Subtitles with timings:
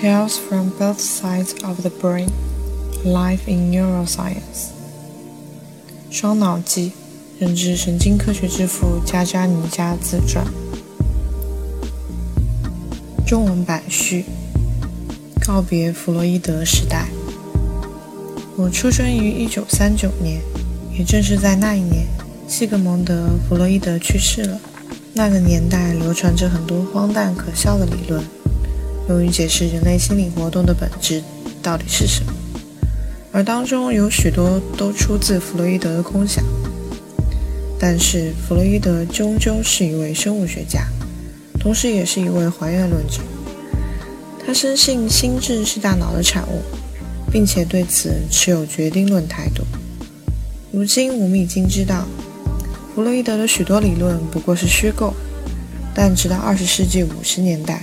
[0.00, 2.30] Tales from both sides of the brain.
[3.04, 4.70] Life in neuroscience.
[6.10, 6.92] 双脑记，
[7.38, 10.42] 认知神经科学之父加扎尼加自传。
[13.26, 14.24] 中文版序。
[15.46, 17.08] 告别弗洛伊德时代。
[18.56, 20.40] 我出生于一九三九年，
[20.96, 22.06] 也正是在那一年，
[22.48, 24.58] 西格蒙德·弗洛伊德去世了。
[25.12, 28.24] 那个年代流传着很多荒诞可笑的理论。
[29.10, 31.20] 用于解释人类心理活动的本质
[31.60, 32.32] 到底是什么，
[33.32, 36.44] 而当中有许多都出自弗洛伊德的空想。
[37.76, 40.86] 但是弗洛伊德终究是一位生物学家，
[41.58, 43.20] 同时也是一位还原论者。
[44.46, 46.62] 他深信心智是大脑的产物，
[47.32, 49.64] 并且对此持有决定论态度。
[50.70, 52.06] 如今我们已经知道，
[52.94, 55.12] 弗洛伊德的许多理论不过是虚构，
[55.92, 57.82] 但直到二十世纪五十年代。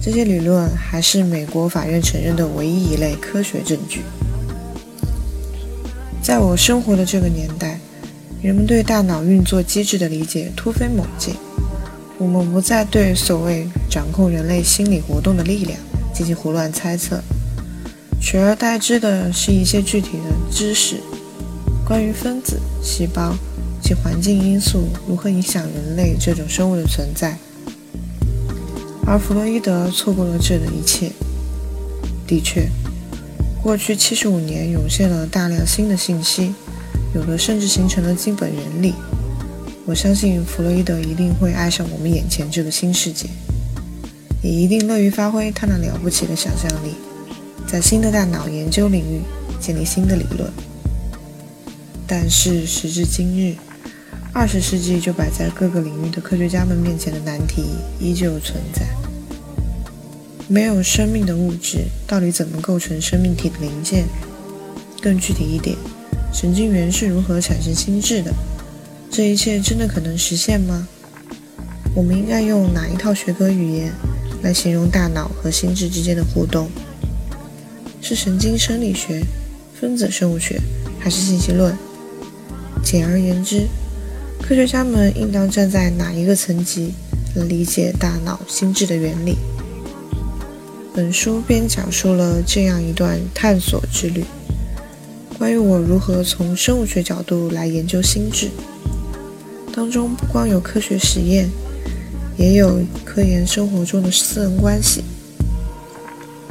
[0.00, 4.02] 这些理论还是美国法院承认的唯一一类科学证据。
[6.22, 7.80] 在我生活的这个年代，
[8.42, 11.34] 人们对大脑运作机制的理解突飞猛进。
[12.18, 15.78] 我们不再对所谓掌控人类心理活动的力量
[16.14, 17.20] 进行胡乱猜测，
[18.20, 20.96] 取而代之的是一些具体的知识，
[21.86, 23.36] 关于分子、细胞
[23.82, 27.36] 及环境因素如何影响人类这种生物的存在。
[29.06, 31.12] 而弗洛伊德错过了这的一切。
[32.26, 32.68] 的确，
[33.62, 36.52] 过去七十五年涌现了大量新的信息，
[37.14, 38.92] 有的甚至形成了基本原理。
[39.84, 43.28] 我相信弗洛伊德一定会爱上我们眼前这个新世界，
[44.42, 46.96] 也一定乐于发挥他那了不起的想象力，
[47.64, 49.20] 在新的大脑研究领域
[49.60, 50.50] 建立新的理论。
[52.08, 53.54] 但是时至今日，
[54.38, 57.64] 二十世纪就摆在各个领域的科学家们面前的难题
[57.98, 58.82] 依旧存在：
[60.46, 64.04] 没有生命的物质到底怎么构成生命体的零件？
[65.00, 65.74] 更具体一点，
[66.34, 68.30] 神经元是如何产生心智的？
[69.10, 70.86] 这一切真的可能实现吗？
[71.94, 73.90] 我们应该用哪一套学科语言
[74.42, 76.70] 来形容大脑和心智之间的互动？
[78.02, 79.24] 是神经生理学、
[79.80, 80.60] 分子生物学，
[81.00, 81.74] 还是信息论？
[82.84, 83.66] 简而言之。
[84.42, 86.94] 科学家们应当站在哪一个层级
[87.34, 89.36] 来理解大脑心智的原理？
[90.94, 94.24] 本书便讲述了这样一段探索之旅，
[95.36, 98.48] 关于我如何从生物学角度来研究心智。
[99.74, 101.50] 当中不光有科学实验，
[102.38, 105.02] 也有科研生活中的私人关系。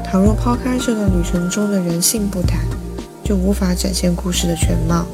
[0.04, 2.60] 倘若抛开这段旅程中的人性不谈，
[3.24, 5.08] 就无法展现故事的全貌。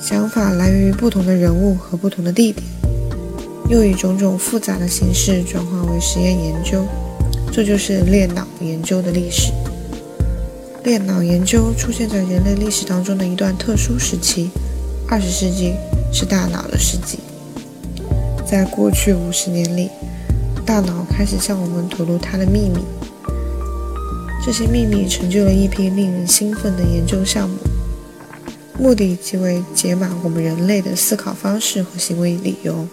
[0.00, 2.66] 想法来源于不同的人物和不同的地点，
[3.68, 6.86] 又以种种复杂的形式转化为实验研究，
[7.52, 9.52] 这就是裂脑研究的历史。
[10.84, 14.50] 裂脑研究出现在人类历史当中的一段特殊时期，
[15.06, 15.74] 二十世纪
[16.10, 17.18] 是大脑的世纪。
[18.46, 19.90] 在过去五十年里，
[20.64, 22.78] 大脑开始向我们吐露它的秘密，
[24.44, 27.56] 这些秘密成就了一批令人兴奋的研究项目。
[28.80, 32.88] 目的即为解码我们人类的思考方式和行为理由，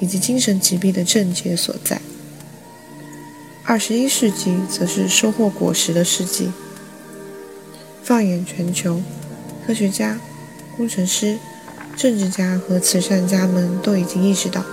[0.00, 2.00] 以及精神疾病的症结所在。
[3.62, 6.50] 二十一世纪则是收获果实的世纪。
[8.02, 9.00] 放眼全球，
[9.64, 10.18] 科学家、
[10.76, 11.38] 工程师、
[11.96, 14.64] 政治家和慈善家们都已经意识到，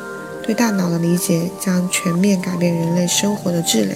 [0.42, 3.96] 对大脑的理解将全面改变人类生活的质量。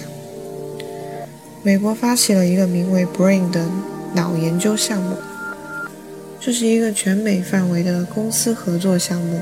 [1.64, 3.66] 美国发起了一个名为 “Brain” 的
[4.14, 5.16] 脑研究项目。
[6.44, 9.40] 这是一个全美范围的公司合作项目，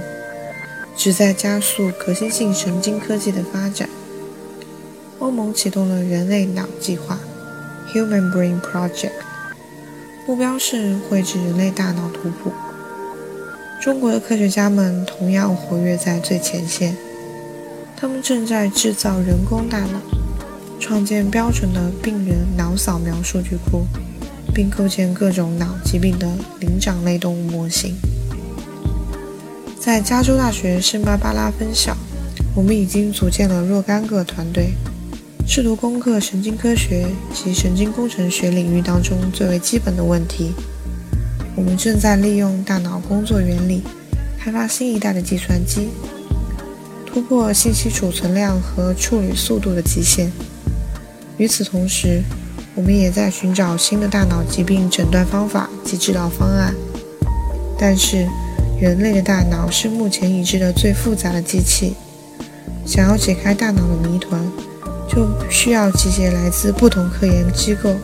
[0.97, 3.89] 旨在加速革新性神经科技的发展。
[5.19, 7.19] 欧盟启动了人类脑计划
[7.93, 9.11] （Human Brain Project），
[10.29, 12.53] 目标是绘制人类大脑图谱。
[13.81, 16.97] 中国的科学家们同样活跃在最前线，
[17.97, 20.01] 他们正在制造人工大脑，
[20.79, 23.89] 创建标准的病人脑扫描数据库。
[24.55, 26.29] 并构建各种脑疾病的
[26.61, 27.95] 灵长类动物模型。
[29.81, 31.97] 在加州大学圣巴巴拉分校，
[32.55, 34.75] 我们已经组建了若干个团队，
[35.47, 40.53] 试图攻克神经科学及神经工程学领域当中最为基本的问题。
[41.57, 43.83] 我们正在利用大脑工作原理，
[44.39, 45.89] 开发新一代的计算机，
[47.05, 50.31] 突破信息储存量和处理速度的极限。
[51.39, 52.23] 与此同时，
[52.75, 56.75] 我们也在寻找新的大脑疾病诊断方法及治疗方案，
[57.79, 58.27] 但是
[58.81, 61.95] 人类的大脑是目前已知的最复杂的机器。
[62.87, 64.41] 想要解开大脑的谜团，
[65.07, 67.95] 就需要集结来自不同科研机构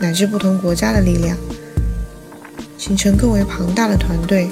[0.00, 1.36] 乃至不同国家的力量，
[2.76, 4.50] 形成更为庞大的团队。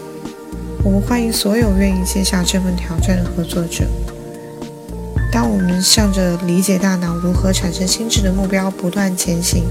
[0.85, 3.85] 我们欢迎所有愿意接下这份挑战的合作者。
[5.81, 9.65] 向着理解大脑如何产生心智的目标不断前行，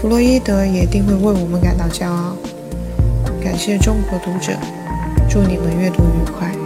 [0.00, 2.36] 弗洛伊德也定会为我们感到骄傲。
[3.42, 4.52] 感谢中国读者，
[5.28, 6.65] 祝你们阅读愉快。